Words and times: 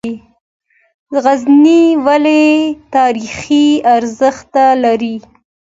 غزني 1.23 1.81
ولې 2.05 2.43
تاریخي 2.95 3.67
ارزښت 3.95 4.53
لري؟ 4.83 5.15